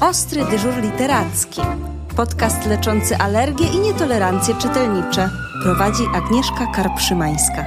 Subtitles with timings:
[0.00, 1.60] Ostry dyżur literacki.
[2.16, 5.30] Podcast leczący alergie i nietolerancje czytelnicze.
[5.62, 7.66] Prowadzi Agnieszka Karpszymańska.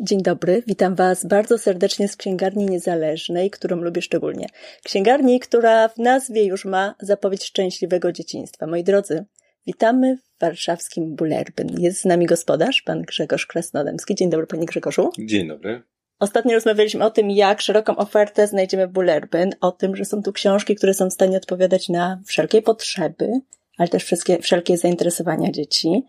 [0.00, 4.46] Dzień dobry, witam Was bardzo serdecznie z Księgarni Niezależnej, którą lubię szczególnie.
[4.84, 8.66] Księgarni, która w nazwie już ma zapowiedź szczęśliwego dzieciństwa.
[8.66, 9.24] Moi drodzy,
[9.66, 11.80] witamy w warszawskim Bulerbyn.
[11.80, 14.14] Jest z nami gospodarz, pan Grzegorz Krasnodębski.
[14.14, 15.10] Dzień dobry, panie Grzegorzu.
[15.18, 15.91] Dzień dobry.
[16.22, 20.32] Ostatnio rozmawialiśmy o tym, jak szeroką ofertę znajdziemy w Bulerbyn, o tym, że są tu
[20.32, 23.40] książki, które są w stanie odpowiadać na wszelkie potrzeby,
[23.78, 26.02] ale też wszystkie, wszelkie zainteresowania dzieci.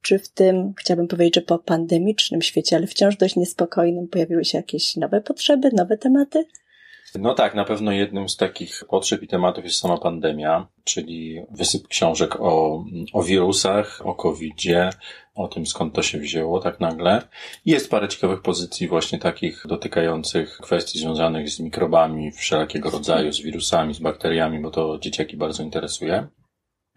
[0.00, 4.58] Czy w tym, chciałabym powiedzieć, że po pandemicznym świecie, ale wciąż dość niespokojnym, pojawiły się
[4.58, 6.44] jakieś nowe potrzeby, nowe tematy?
[7.18, 11.88] No tak, na pewno jednym z takich potrzeb i tematów jest sama pandemia, czyli wysyp
[11.88, 14.90] książek o, o wirusach, o COVID-zie,
[15.34, 17.22] o tym skąd to się wzięło tak nagle.
[17.66, 23.94] Jest parę ciekawych pozycji właśnie takich dotykających kwestii związanych z mikrobami wszelkiego rodzaju, z wirusami,
[23.94, 26.26] z bakteriami, bo to dzieciaki bardzo interesuje.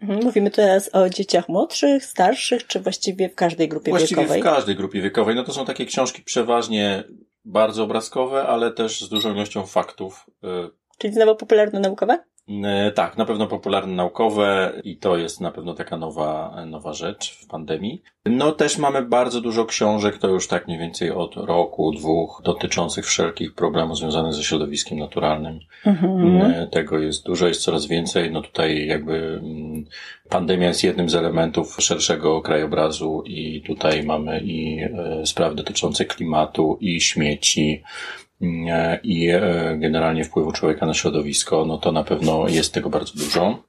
[0.00, 4.42] Mhm, mówimy teraz o dzieciach młodszych, starszych, czy właściwie w każdej grupie właściwie wiekowej?
[4.42, 5.34] Właściwie w każdej grupie wiekowej.
[5.34, 7.04] No to są takie książki przeważnie
[7.46, 10.26] bardzo obrazkowe, ale też z dużą ilością faktów.
[10.98, 12.18] Czyli znowu popularno-naukowe?
[12.94, 17.46] Tak, na pewno popularne naukowe i to jest na pewno taka nowa, nowa rzecz w
[17.46, 18.02] pandemii.
[18.26, 23.06] No też mamy bardzo dużo książek, to już tak mniej więcej od roku, dwóch, dotyczących
[23.06, 25.60] wszelkich problemów związanych ze środowiskiem naturalnym.
[25.86, 26.70] Mhm.
[26.70, 28.30] Tego jest dużo, jest coraz więcej.
[28.30, 29.42] No tutaj jakby
[30.28, 34.80] pandemia jest jednym z elementów szerszego krajobrazu i tutaj mamy i
[35.24, 37.82] sprawy dotyczące klimatu, i śmieci,
[39.02, 39.30] i
[39.76, 43.62] generalnie wpływu człowieka na środowisko, no to na pewno jest tego bardzo dużo.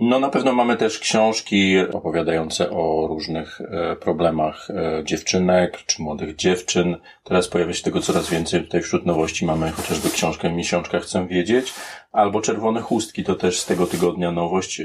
[0.00, 3.60] No na pewno mamy też książki opowiadające o różnych
[4.00, 4.68] problemach
[5.04, 6.96] dziewczynek czy młodych dziewczyn.
[7.24, 8.64] Teraz pojawia się tego coraz więcej.
[8.64, 11.74] Tutaj wśród nowości mamy chociażby książkę Miesiączka Chcę Wiedzieć
[12.12, 14.82] albo Czerwone Chustki, to też z tego tygodnia nowość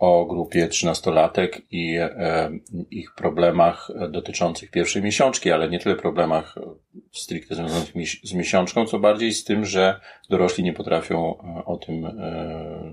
[0.00, 2.50] o grupie trzynastolatek i e,
[2.90, 6.54] ich problemach dotyczących pierwszej miesiączki, ale nie tyle problemach
[7.12, 7.92] stricte związanych
[8.24, 11.34] z miesiączką, co bardziej z tym, że dorośli nie potrafią
[11.66, 12.12] o tym e,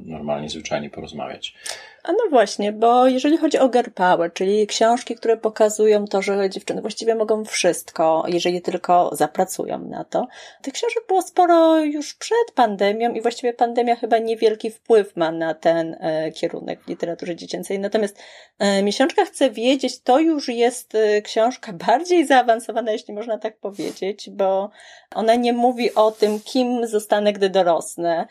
[0.06, 1.56] normalnie, zwyczajnie porozmawiać.
[2.04, 6.50] A no właśnie, bo jeżeli chodzi o girl power, czyli książki, które pokazują to, że
[6.50, 10.28] dziewczyny właściwie mogą wszystko, jeżeli tylko zapracują na to.
[10.62, 15.54] Tych książek było sporo już przed pandemią i właściwie pandemia chyba niewielki wpływ ma na
[15.54, 17.80] ten e, kierunek w literaturze dziecięcej.
[17.80, 18.20] Natomiast
[18.60, 24.30] e, Miesiączka chce wiedzieć, to już jest e, książka bardziej zaawansowana, jeśli można tak powiedzieć,
[24.30, 24.70] bo
[25.16, 28.28] ona nie mówi o tym, kim zostanę, gdy dorosnę,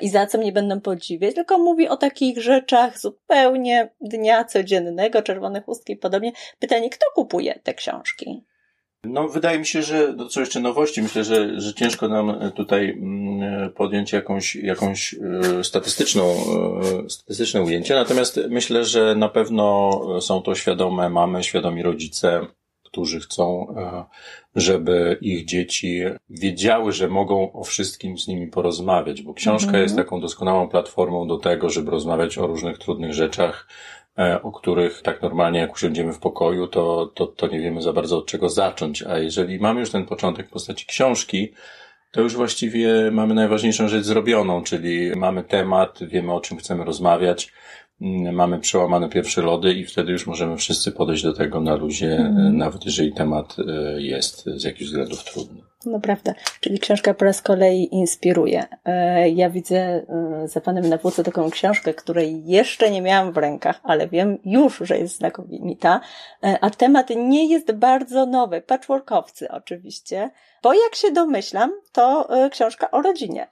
[0.00, 5.62] i za co mnie będą podziwiać, tylko mówi o takich rzeczach zupełnie dnia codziennego, czerwone
[5.62, 6.32] chustki i podobnie.
[6.58, 8.44] Pytanie, kto kupuje te książki?
[9.06, 11.02] No, wydaje mi się, że to są jeszcze nowości.
[11.02, 13.02] Myślę, że, że ciężko nam tutaj
[13.74, 15.14] podjąć jakąś, jakąś
[15.62, 16.34] statystyczną,
[17.08, 17.94] statystyczne ujęcie.
[17.94, 22.46] Natomiast myślę, że na pewno są to świadome mamy, świadomi rodzice,
[22.96, 23.74] którzy chcą,
[24.54, 29.82] żeby ich dzieci wiedziały, że mogą o wszystkim z nimi porozmawiać, bo książka mhm.
[29.82, 33.68] jest taką doskonałą platformą do tego, żeby rozmawiać o różnych trudnych rzeczach,
[34.42, 38.18] o których tak normalnie jak usiądziemy w pokoju, to, to, to nie wiemy za bardzo
[38.18, 39.02] od czego zacząć.
[39.02, 41.52] A jeżeli mamy już ten początek w postaci książki,
[42.10, 47.52] to już właściwie mamy najważniejszą rzecz zrobioną, czyli mamy temat, wiemy o czym chcemy rozmawiać,
[48.32, 52.56] mamy przełamane pierwsze lody i wtedy już możemy wszyscy podejść do tego na luzie, mm.
[52.56, 55.62] nawet jeżeli temat e, jest z jakichś względów trudny.
[55.86, 58.64] No prawda, czyli książka po raz kolei inspiruje.
[58.84, 60.06] E, ja widzę
[60.44, 64.78] za panem na półce taką książkę, której jeszcze nie miałam w rękach, ale wiem już,
[64.80, 66.00] że jest znakomita,
[66.60, 70.30] a temat nie jest bardzo nowy, patchworkowcy oczywiście,
[70.62, 73.46] bo jak się domyślam, to książka o rodzinie.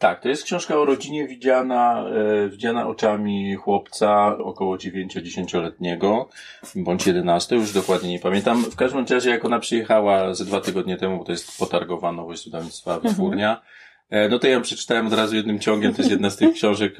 [0.00, 2.04] Tak, to jest książka o rodzinie widziana,
[2.44, 6.28] e, widziana oczami chłopca około 9-10-letniego,
[6.74, 8.62] bądź 11, już dokładnie nie pamiętam.
[8.62, 12.44] W każdym razie, jak ona przyjechała ze dwa tygodnie temu, bo to jest potargowa nowość
[12.44, 13.66] wydawnictwa Wytwórnia, mhm.
[14.10, 15.94] E, no to ja przeczytałem od razu jednym ciągiem.
[15.94, 16.96] To jest jedna z tych książek,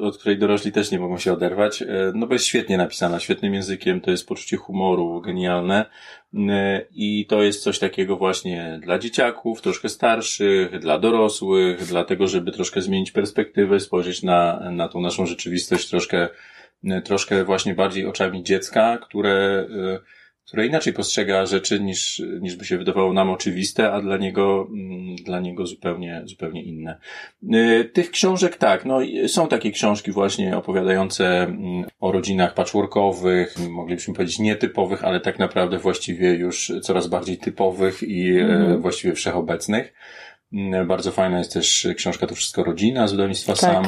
[0.00, 1.82] od której dorośli też nie mogą się oderwać.
[1.82, 5.86] E, no bo jest świetnie napisana, świetnym językiem, to jest poczucie humoru genialne.
[6.34, 12.52] E, I to jest coś takiego właśnie dla dzieciaków, troszkę starszych, dla dorosłych, dlatego, żeby
[12.52, 16.28] troszkę zmienić perspektywę, spojrzeć na, na tą naszą rzeczywistość troszkę,
[17.04, 19.66] troszkę właśnie bardziej oczami dziecka, które,
[20.46, 25.16] które inaczej postrzega rzeczy niż, niż by się wydawało nam oczywiste, a dla niego, mm,
[25.16, 26.98] dla niego zupełnie, zupełnie inne.
[27.54, 34.14] Y, tych książek tak, no są takie książki właśnie opowiadające mm, o rodzinach patchworkowych, moglibyśmy
[34.14, 38.80] powiedzieć nietypowych, ale tak naprawdę właściwie już coraz bardziej typowych i mm.
[38.80, 39.92] właściwie wszechobecnych.
[40.86, 43.60] Bardzo fajna jest też książka To wszystko rodzina z wydawnictwa tak.
[43.60, 43.84] Sam.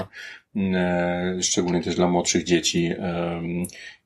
[0.56, 2.92] E, szczególnie też dla młodszych dzieci.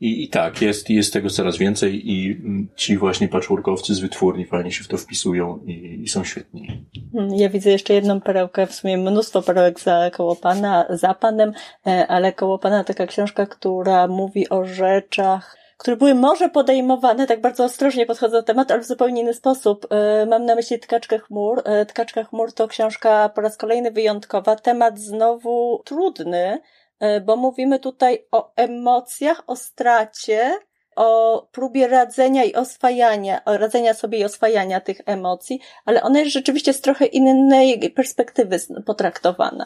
[0.00, 2.40] I, I tak, jest, jest tego coraz więcej i
[2.76, 6.86] ci właśnie patchworkowcy z wytwórni fajnie się w to wpisują i, i są świetni.
[7.12, 11.52] Hmm, ja widzę jeszcze jedną perełkę, w sumie mnóstwo perełek za koło pana, za panem,
[11.86, 17.40] e, ale koło pana taka książka, która mówi o rzeczach, które były może podejmowane, tak
[17.40, 19.86] bardzo ostrożnie podchodzę do tematu, ale w zupełnie inny sposób.
[19.90, 21.62] E, mam na myśli Tkaczkę chmur.
[21.64, 24.56] E, Tkaczka chmur to książka po raz kolejny wyjątkowa.
[24.56, 26.58] Temat znowu trudny,
[27.00, 30.58] e, bo mówimy tutaj o emocjach, o stracie,
[30.96, 36.32] o próbie radzenia i oswajania, o radzenia sobie i oswajania tych emocji, ale ona jest
[36.32, 39.64] rzeczywiście z trochę innej perspektywy potraktowana.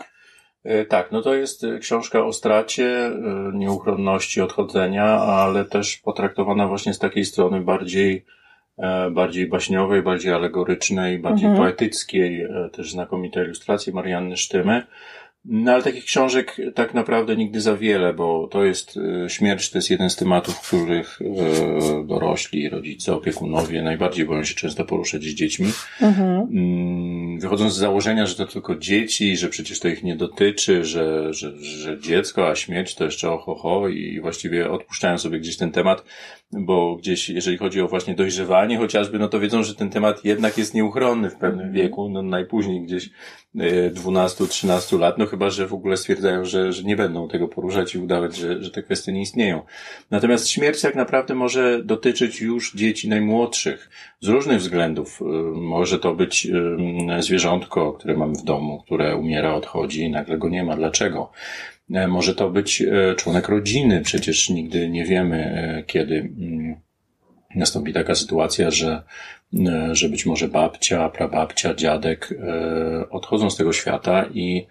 [0.64, 3.12] E, tak, no to jest e, książka o stracie, e,
[3.54, 8.24] nieuchronności odchodzenia, ale też potraktowana właśnie z takiej strony bardziej,
[9.10, 11.64] bardziej baśniowej, bardziej alegorycznej, bardziej mhm.
[11.64, 14.82] poetyckiej, też znakomite ilustracje Marianny Sztymy.
[15.44, 19.78] No ale takich książek tak naprawdę nigdy za wiele, bo to jest e, śmierć, to
[19.78, 25.34] jest jeden z tematów, których e, dorośli, rodzice, opiekunowie najbardziej boją się często poruszać z
[25.34, 25.66] dziećmi.
[26.00, 26.40] Mhm.
[26.40, 31.34] Mm, wychodząc z założenia, że to tylko dzieci, że przecież to ich nie dotyczy, że,
[31.34, 36.04] że, że dziecko, a śmierć to jeszcze ohoho i właściwie odpuszczają sobie gdzieś ten temat,
[36.52, 40.58] bo gdzieś, jeżeli chodzi o właśnie dojrzewanie chociażby, no to wiedzą, że ten temat jednak
[40.58, 41.72] jest nieuchronny w pewnym mhm.
[41.72, 43.10] wieku, no najpóźniej gdzieś
[43.54, 47.94] 12-13 e, lat, no chyba, że w ogóle stwierdzają, że, że nie będą tego poruszać
[47.94, 49.62] i udawać, że, że te kwestie nie istnieją.
[50.11, 53.90] Natomiast śmierć tak naprawdę może dotyczyć już dzieci najmłodszych
[54.20, 55.20] z różnych względów.
[55.23, 55.25] E,
[55.61, 60.49] może to być e, zwierzątko, które mamy w domu, które umiera, odchodzi i nagle go
[60.49, 60.76] nie ma.
[60.76, 61.31] Dlaczego?
[62.08, 62.82] Może to być
[63.17, 66.76] członek rodziny, przecież nigdy nie wiemy, kiedy mm,
[67.55, 69.02] nastąpi taka sytuacja, że
[69.93, 72.34] że być może babcia, prababcia, dziadek
[73.11, 74.67] odchodzą z tego świata i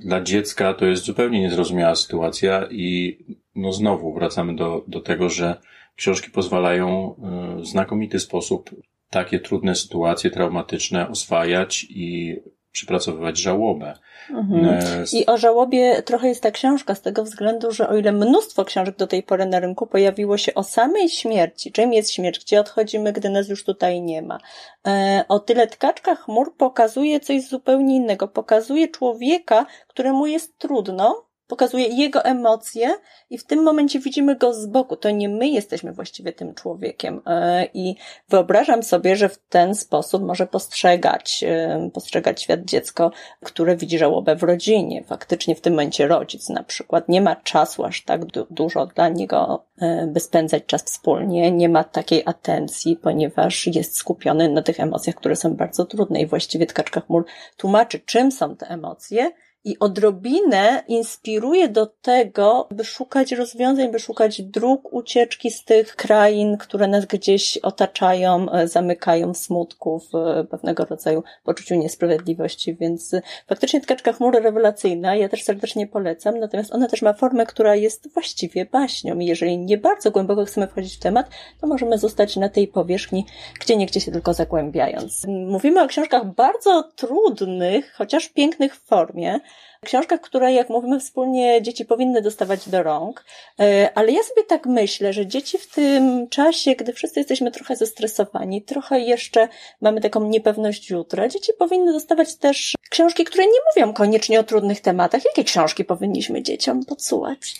[0.00, 3.18] dla dziecka to jest zupełnie niezrozumiała sytuacja i
[3.54, 5.56] no znowu wracamy do, do tego, że
[5.96, 7.14] książki pozwalają
[7.62, 8.70] w znakomity sposób
[9.10, 12.36] takie trudne sytuacje traumatyczne oswajać i
[12.72, 13.98] przypracowywać żałobę.
[14.30, 14.64] Mhm.
[14.64, 18.64] E, I o żałobie trochę jest ta książka z tego względu, że o ile mnóstwo
[18.64, 22.60] książek do tej pory na rynku pojawiło się o samej śmierci, czym jest śmierć, gdzie
[22.60, 24.38] odchodzimy, gdy nas już tutaj nie ma,
[24.86, 28.28] e, o tyle tkaczka chmur pokazuje coś zupełnie innego.
[28.28, 32.94] Pokazuje człowieka, któremu jest trudno, pokazuje jego emocje
[33.30, 34.96] i w tym momencie widzimy go z boku.
[34.96, 37.20] To nie my jesteśmy właściwie tym człowiekiem.
[37.26, 37.96] E, I
[38.28, 43.10] wyobrażam sobie, że w ten sposób może postrzegać, e, postrzegać świat dziecko,
[43.44, 45.04] które widzi żałobę w rodzinie.
[45.04, 49.08] Faktycznie w tym momencie rodzic na przykład nie ma czasu aż tak du dużo dla
[49.08, 54.80] niego, e, by spędzać czas wspólnie, nie ma takiej atencji, ponieważ jest skupiony na tych
[54.80, 57.24] emocjach, które są bardzo trudne i właściwie Tkaczka Chmur
[57.56, 59.30] tłumaczy, czym są te emocje
[59.64, 66.56] i odrobinę inspiruje do tego, by szukać rozwiązań, by szukać dróg ucieczki z tych krain,
[66.56, 73.14] które nas gdzieś otaczają, e, zamykają w smutku, w e, pewnego rodzaju poczuciu niesprawiedliwości, więc
[73.14, 77.76] e, faktycznie tkaczka chmury rewelacyjna, ja też serdecznie polecam, natomiast ona też ma formę, która
[77.76, 79.18] jest właściwie baśnią.
[79.18, 81.30] I jeżeli nie bardzo głęboko chcemy wchodzić w temat,
[81.60, 83.26] to możemy zostać na tej powierzchni,
[83.60, 85.26] gdzie niegdzie się tylko zagłębiając.
[85.28, 89.40] Mówimy o książkach bardzo trudnych, chociaż pięknych w formie,
[89.84, 93.24] Książka, która, jak mówimy wspólnie, dzieci powinny dostawać do rąk,
[93.60, 97.76] e, ale ja sobie tak myślę, że dzieci w tym czasie, gdy wszyscy jesteśmy trochę
[97.76, 99.48] zestresowani, trochę jeszcze
[99.80, 104.80] mamy taką niepewność jutra, dzieci powinny dostawać też książki, które nie mówią koniecznie o trudnych
[104.80, 105.24] tematach.
[105.24, 107.56] Jakie książki powinniśmy dzieciom podsuwać?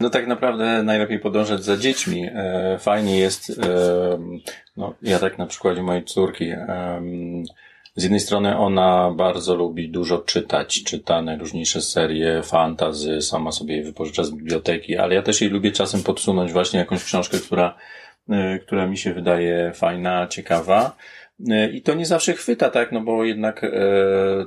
[0.00, 2.30] No tak naprawdę najlepiej podążać za dziećmi.
[2.34, 3.54] E, fajnie jest, e,
[4.76, 6.52] no ja tak na przykładzie mojej córki,
[7.98, 13.82] z jednej strony ona bardzo lubi dużo czytać, czyta najróżniejsze serie, fantazy, sama sobie je
[13.82, 17.74] wypożycza z biblioteki, ale ja też jej lubię czasem podsunąć właśnie jakąś książkę, która,
[18.30, 20.96] y, która mi się wydaje fajna, ciekawa.
[21.50, 23.70] E, I to nie zawsze chwyta, tak, no bo jednak e,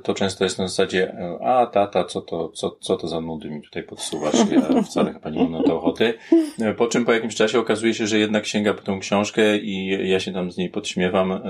[0.03, 3.49] to często jest na zasadzie, e, a tata, co to, co, co to za nudy
[3.49, 4.35] mi tutaj podsuwasz?
[4.51, 6.13] Ja wcale chyba nie mam na to ochoty.
[6.59, 10.09] E, po czym po jakimś czasie okazuje się, że jednak sięga po tą książkę i
[10.09, 11.31] ja się tam z niej podśmiewam.
[11.31, 11.41] E,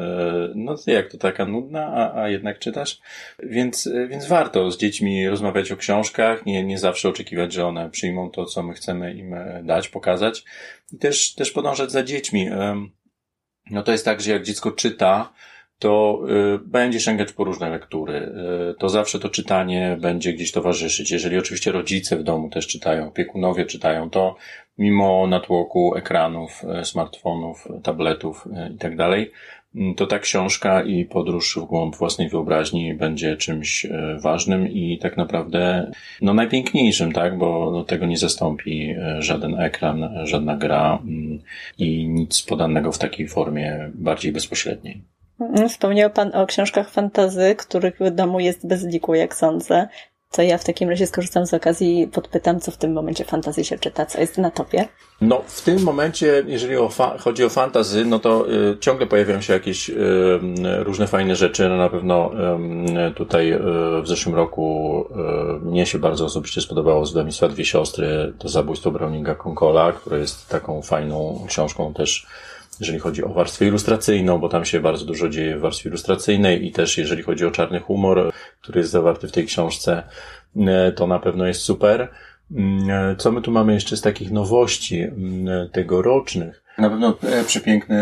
[0.55, 2.99] no to jak to taka nudna, a, a jednak czytasz?
[3.43, 8.31] Więc, więc warto z dziećmi rozmawiać o książkach, nie, nie zawsze oczekiwać, że one przyjmą
[8.31, 10.43] to, co my chcemy im dać, pokazać.
[10.93, 12.47] I też, też podążać za dziećmi.
[12.47, 12.87] E,
[13.69, 15.33] no to jest tak, że jak dziecko czyta,
[15.79, 16.21] to
[16.55, 18.33] y, będzie sięgać po różne lektury.
[18.71, 21.11] Y, to zawsze to czytanie będzie gdzieś towarzyszyć.
[21.11, 24.35] Jeżeli oczywiście rodzice w domu też czytają, opiekunowie czytają, to
[24.81, 29.31] mimo natłoku ekranów, y, smartfonów, tabletów i tak dalej,
[29.75, 34.97] mm, to ta książka i podróż w głąb własnej wyobraźni będzie czymś e, ważnym i
[34.97, 40.99] tak naprawdę no najpiękniejszym, tak, bo no, tego nie zastąpi e, żaden ekran, żadna gra
[41.77, 45.01] i nic podanego w takiej formie bardziej bezpośredniej.
[45.39, 49.87] Mm, wspomniał Pan o książkach fantazy, których w domu jest bez liku, jak sądzę.
[50.31, 53.65] To ja w takim razie skorzystam z okazji i podpytam, co w tym momencie fantazji
[53.65, 54.87] się czyta, co jest na topie.
[55.21, 59.53] No, w tym momencie, jeżeli o chodzi o fantazy, no to y, ciągle pojawiają się
[59.53, 59.95] jakieś y,
[60.79, 61.69] różne fajne rzeczy.
[61.69, 62.31] No na pewno
[63.09, 63.59] y, tutaj
[64.03, 65.05] w zeszłym roku
[65.61, 70.49] mnie się bardzo osobiście spodobało z wydawnictwa Dwie Siostry, to Zabójstwo Browninga Konkola, które jest
[70.49, 72.27] taką fajną książką też
[72.81, 76.71] jeżeli chodzi o warstwę ilustracyjną, bo tam się bardzo dużo dzieje w warstwie ilustracyjnej i
[76.71, 80.03] też jeżeli chodzi o czarny humor, który jest zawarty w tej książce,
[80.57, 82.09] e, to na pewno jest super.
[82.51, 86.60] Mm, e, co my tu mamy jeszcze z takich nowości mm, tegorocznych?
[86.77, 87.97] Na pewno e, przepiękny,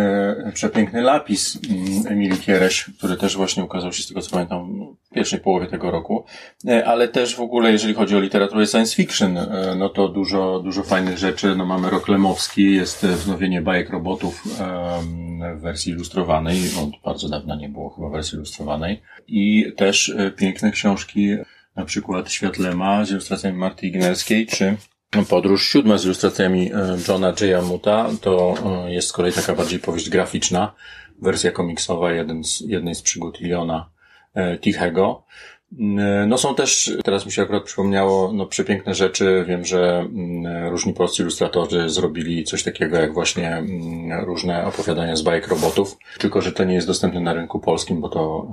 [0.53, 5.13] przepiękny lapis mm, Emilii Kiereś, który też właśnie ukazał się z tego co pamiętam w
[5.13, 6.25] pierwszej połowie tego roku,
[6.67, 9.39] e, ale też w ogóle jeżeli chodzi o literaturę science fiction,
[9.77, 11.55] no to dużo, dużo fajnych rzeczy.
[11.55, 14.43] No mamy rok lemowski, jest wznowienie bajek robotów
[15.55, 19.01] w wersji ilustrowanej, od bardzo dawna nie było chyba wersji ilustrowanej.
[19.27, 21.37] I też piękne książki
[21.75, 24.77] na przykład Światlema z ilustracjami Marty Ignelskiej, czy
[25.09, 27.65] Podróż siódma z ilustracjami e, Johna J.
[27.65, 30.73] Muta to e, jest z kolei taka bardziej powieść graficzna,
[31.21, 33.89] wersja komiksowa jeden z, jednej z przygód Iliona
[34.33, 35.23] e, Tichego.
[36.27, 39.45] No są też, teraz mi się akurat przypomniało, no przepiękne rzeczy.
[39.47, 45.21] Wiem, że mm, różni polscy ilustratorzy zrobili coś takiego jak właśnie mm, różne opowiadania z
[45.21, 48.47] bajek robotów, tylko że to nie jest dostępne na rynku polskim, bo to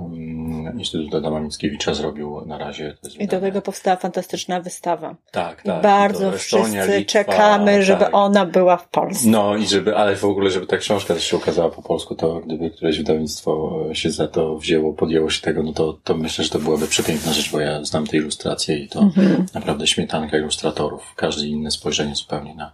[0.67, 2.97] mm, Instytut Adama Mickiewicza zrobił na razie.
[3.19, 5.15] I do tego powstała fantastyczna wystawa.
[5.31, 5.81] Tak, tak.
[5.81, 8.09] Bardzo Estonia, wszyscy Litwa, czekamy, żeby tak.
[8.13, 9.29] ona była w Polsce.
[9.29, 12.39] No i żeby, ale w ogóle, żeby ta książka też się ukazała po polsku, to
[12.39, 16.49] gdyby któreś wydawnictwo się za to wzięło, podjęło się tego, no to, to myślę, że
[16.49, 19.45] to byłaby przepiękna piękna rzecz, bo ja znam te ilustracje i to mhm.
[19.53, 21.13] naprawdę śmietanka ilustratorów.
[21.15, 22.71] Każdy inne spojrzenie zupełnie na,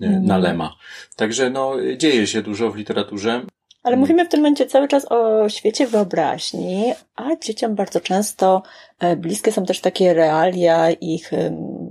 [0.00, 0.24] mhm.
[0.24, 0.76] na Lema.
[1.16, 3.42] Także no, dzieje się dużo w literaturze.
[3.86, 4.00] Ale mm.
[4.00, 8.62] mówimy w tym momencie cały czas o świecie wyobraźni, a dzieciom bardzo często
[8.98, 11.30] e, bliskie są też takie realia ich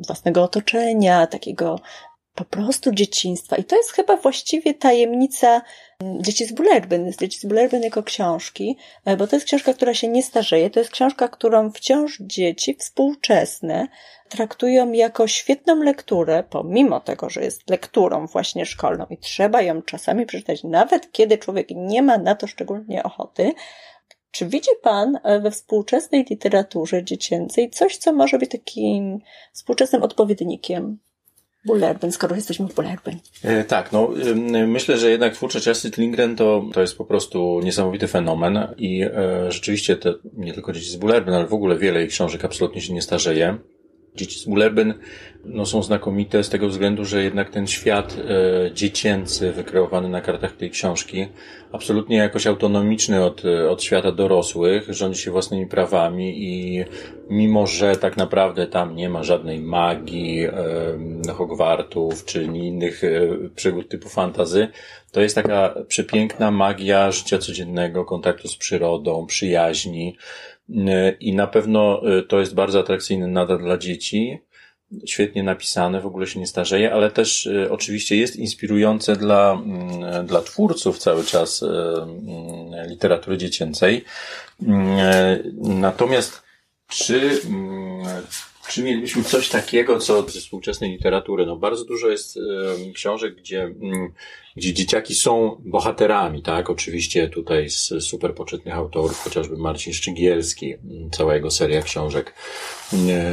[0.08, 1.80] własnego otoczenia, takiego
[2.36, 3.56] po prostu dzieciństwa.
[3.56, 5.62] I to jest chyba właściwie tajemnica
[6.00, 9.94] mm, Dzieci z Bullerbyn, Dzieci z Bullerbyn jako książki, e, bo to jest książka, która
[9.94, 13.88] się nie starzeje, to jest książka, którą wciąż dzieci współczesne
[14.30, 20.26] traktują jako świetną lekturę, pomimo tego, że jest lekturą właśnie szkolną i trzeba ją czasami
[20.26, 23.54] przeczytać, nawet kiedy człowiek nie ma na to szczególnie ochoty,
[24.32, 29.20] czy widzi Pan e, we współczesnej literaturze dziecięcej coś, co może być takim
[29.54, 30.98] współczesnym odpowiednikiem
[31.66, 33.20] Bullerbyn, skoro jesteśmy w Bullerbyn.
[33.44, 34.10] E, tak, no
[34.68, 39.52] myślę, że jednak twórczość Astrid Lindgren to, to jest po prostu niesamowity fenomen i e,
[39.52, 42.94] rzeczywiście te, nie tylko dzieci z Bullerbyn, ale w ogóle wiele ich książek absolutnie się
[42.94, 43.58] nie starzeje.
[44.16, 44.94] Dzieci z Bullerbyn
[45.46, 50.52] no, są znakomite z tego względu, że jednak ten świat e, dziecięcy wykreowany na kartach
[50.52, 51.28] tej książki,
[51.72, 56.84] absolutnie jakoś autonomiczny od, e, od świata dorosłych, rządzi się własnymi prawami i
[57.30, 63.10] mimo, że tak naprawdę tam nie ma żadnej magii, e, Hogwartów czy innych e,
[63.56, 64.68] przygód typu fantazy,
[65.16, 70.18] to jest taka przepiękna magia życia codziennego, kontaktu z przyrodą, przyjaźni,
[70.70, 74.40] e, i na pewno e, to jest bardzo atrakcyjne nadal dla dzieci
[75.06, 80.26] świetnie napisane, w ogóle się nie starzeje, ale też y, oczywiście jest inspirujące dla, mm,
[80.26, 84.04] dla twórców cały czas y, y, literatury dziecięcej.
[85.58, 86.44] Natomiast
[86.88, 87.42] czy,
[88.76, 91.46] czy mielibyśmy coś takiego, co ze współczesnej literatury?
[91.46, 92.40] No bardzo dużo jest
[92.94, 94.14] książek, gdzie mm,
[94.56, 96.70] gdzie dzieciaki są bohaterami, tak?
[96.70, 100.74] Oczywiście tutaj z super poczytnych autorów, chociażby Marcin Szczygielski,
[101.12, 102.34] cała jego seria książek,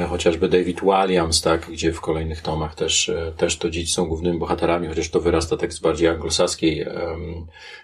[0.08, 1.70] chociażby David Williams, tak?
[1.70, 5.56] Gdzie w kolejnych tomach też, e, też to dzieci są głównymi bohaterami, chociaż to wyrasta
[5.56, 6.86] tak z bardziej anglosaskiej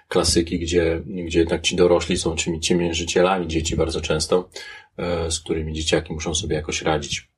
[0.09, 4.49] klasyki, gdzie, gdzie jednak ci dorośli są tymi ciemiężycielami dzieci bardzo często,
[4.97, 7.29] e, z którymi dzieciaki muszą sobie jakoś radzić.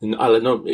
[0.00, 0.64] No, ale no,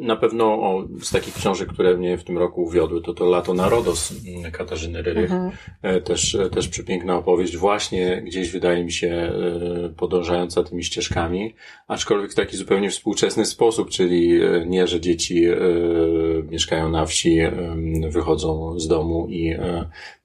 [0.00, 3.54] na pewno o, z takich książek, które mnie w tym roku uwiodły, to to Lato
[3.54, 5.32] Narodos mm, Katarzyny Ryrych.
[5.32, 5.52] Mhm.
[5.82, 11.54] E, też, e, też przepiękna opowieść, właśnie gdzieś wydaje mi się e, podążająca tymi ścieżkami,
[11.88, 15.46] aczkolwiek w taki zupełnie współczesny sposób, czyli nie, że dzieci
[16.50, 17.38] mieszkają na wsi,
[18.10, 19.54] wychodzą z domu i,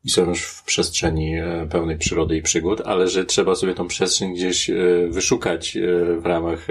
[0.04, 1.36] i są już w przestrzeni
[1.70, 4.72] pełnej przyrody i przygód, ale że trzeba sobie tą przestrzeń gdzieś
[5.10, 5.78] wyszukać
[6.22, 6.68] w ramach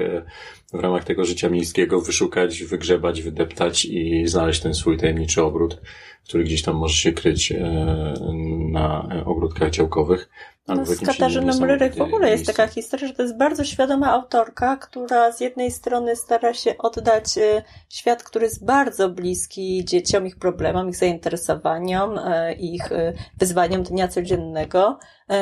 [0.73, 5.80] w ramach tego życia miejskiego wyszukać, wygrzebać, wydeptać i znaleźć ten swój tajemniczy obrót,
[6.25, 7.59] który gdzieś tam może się kryć e,
[8.71, 10.28] na ogródkach działkowych.
[10.75, 14.77] No, z Katarzyną Ryrek w ogóle jest taka historia, że to jest bardzo świadoma autorka,
[14.77, 20.37] która z jednej strony stara się oddać e, świat, który jest bardzo bliski dzieciom, ich
[20.37, 24.99] problemom, ich zainteresowaniom, e, ich e, wyzwaniom dnia codziennego,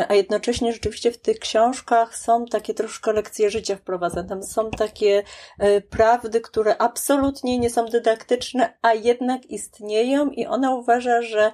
[0.09, 4.29] a jednocześnie rzeczywiście w tych książkach są takie troszkę lekcje życia wprowadzane.
[4.29, 5.23] Tam są takie
[5.91, 11.53] prawdy, które absolutnie nie są dydaktyczne, a jednak istnieją i ona uważa, że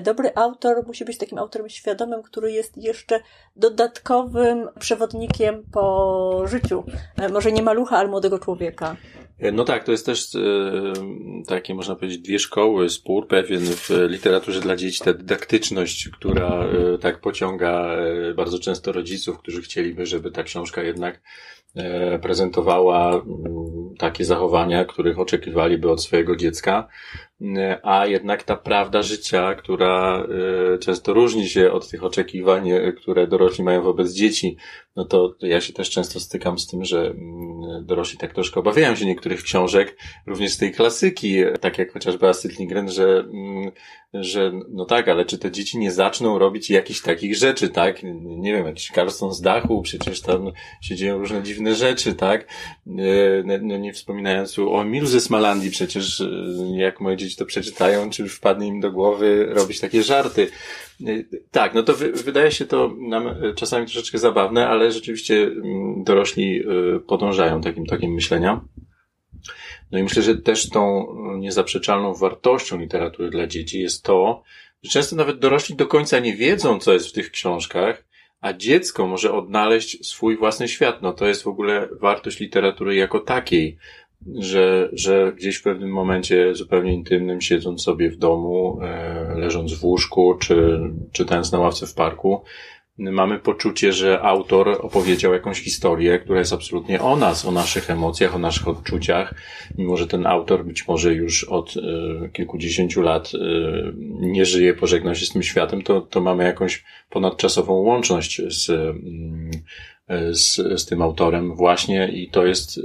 [0.00, 3.13] dobry autor musi być takim autorem świadomym, który jest jeszcze
[3.56, 6.84] dodatkowym przewodnikiem po życiu.
[7.16, 8.96] E, może nie malucha, ale młodego człowieka.
[9.38, 10.40] E, no tak, to jest też e,
[11.46, 16.64] takie, można powiedzieć, dwie szkoły, spór pewien w literaturze dla dzieci, ta dydaktyczność, która
[17.00, 17.96] tak pociąga
[18.36, 21.20] bardzo często rodziców, którzy chcieliby, żeby ta książka jednak
[22.22, 23.24] prezentowała mm,
[23.98, 26.88] takie zachowania, których oczekiwaliby od swojego dziecka
[27.82, 30.24] a jednak ta prawda życia, która
[30.74, 34.56] e, często różni się od tych oczekiwań, e, które dorośli mają wobec dzieci,
[34.96, 38.96] no to ja się też często stykam z tym, że mm, dorośli tak troszkę obawiają
[38.96, 43.70] się niektórych książek, również z tej klasyki, tak jak chociażby Astrid Lindgren, że, mm,
[44.14, 48.02] że no tak, ale czy te dzieci nie zaczną robić jakichś takich rzeczy, tak?
[48.22, 52.48] Nie wiem, jakiś karston z dachu, przecież tam się dzieją różne dziwne rzeczy, tak?
[52.86, 56.22] E, no nie wspominając o Milu ze Smalandii, przecież
[56.76, 60.50] jak moje dzieci to przeczytają, czy wpadnie im do głowy robić takie żarty.
[61.50, 66.60] Tak, no to wydaje się to nam e, czasami troszeczkę zabawne, ale rzeczywiście mm, dorośli
[66.60, 68.60] e, podążają takim takim myślenia.
[69.92, 71.06] No i myślę, że też tą
[71.38, 74.42] niezaprzeczalną wartością literatury dla dzieci jest to,
[74.82, 78.04] że często nawet dorośli do końca nie wiedzą, co jest w tych książkach,
[78.40, 81.02] a dziecko może odnaleźć swój własny świat.
[81.02, 83.78] No to jest w ogóle wartość literatury jako takiej
[84.38, 89.84] że, że gdzieś w pewnym momencie zupełnie intymnym, siedząc sobie w domu, e, leżąc w
[89.84, 90.80] łóżku, czy
[91.12, 92.42] czytając na ławce w parku,
[92.98, 98.34] mamy poczucie, że autor opowiedział jakąś historię, która jest absolutnie o nas, o naszych emocjach,
[98.34, 99.34] o naszych odczuciach,
[99.78, 101.80] mimo że ten autor być może już od y,
[102.32, 103.38] kilkudziesięciu lat y,
[104.20, 108.94] nie żyje, pożegnał się z tym światem, to, to mamy jakąś ponadczasową łączność z, y,
[110.32, 112.82] z, z tym autorem właśnie i to jest y,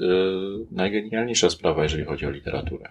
[0.71, 2.85] najgenialniejsza sprawa, jeżeli chodzi o literaturę.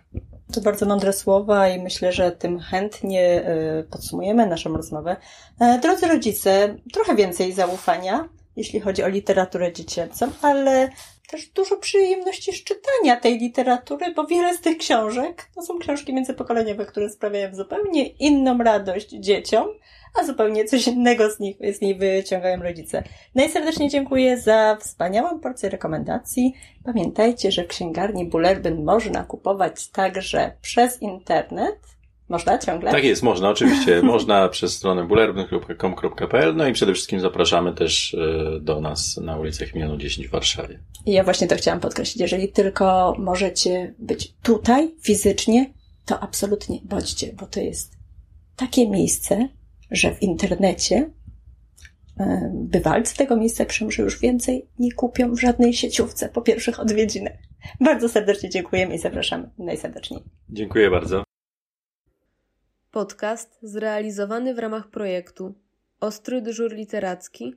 [0.53, 5.17] To bardzo mądre słowa i myślę, że tym chętnie y, podsumujemy naszą rozmowę.
[5.61, 10.91] E, drodzy rodzice, trochę więcej zaufania, jeśli chodzi o literaturę dziecięcą, ale
[11.31, 16.15] też dużo przyjemności z czytania tej literatury, bo wiele z tych książek to są książki
[16.15, 19.67] międzypokoleniowe, które sprawiają zupełnie inną radość dzieciom,
[20.21, 23.03] a zupełnie coś innego z nich, z niej wyciągają rodzice.
[23.35, 26.55] Najserdeczniej dziękuję za wspaniałą porcję rekomendacji.
[26.85, 31.98] Pamiętajcie, że w księgarni Bullerbyn można kupować także przez internet.
[32.29, 32.91] Można ciągle?
[32.91, 34.03] Tak jest, można, oczywiście.
[34.15, 39.67] można przez stronę bullerbyn.com.pl no i przede wszystkim zapraszamy też e, do nas na ulicy
[39.67, 40.79] Chmielu 10 w Warszawie.
[41.07, 42.21] I ja właśnie to chciałam podkreślić.
[42.21, 45.73] Jeżeli tylko możecie być tutaj fizycznie,
[46.07, 47.93] to absolutnie bądźcie, bo to jest
[48.57, 49.49] takie miejsce,
[49.91, 51.11] że w internecie
[52.21, 57.39] e, bywalcy tego miejsca książek już więcej nie kupią w żadnej sieciówce po pierwszych odwiedzinach.
[57.81, 60.21] Bardzo serdecznie dziękujemy i zapraszamy najserdeczniej.
[60.51, 61.28] Dziękuję bardzo.
[62.91, 65.55] Podcast zrealizowany w ramach projektu
[66.01, 67.55] Ostry Dyżur Literacki,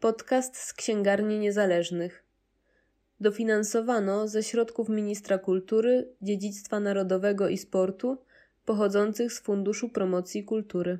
[0.00, 2.24] podcast z księgarni niezależnych.
[3.20, 8.18] Dofinansowano ze środków Ministra Kultury, Dziedzictwa Narodowego i Sportu
[8.64, 10.98] pochodzących z Funduszu Promocji Kultury.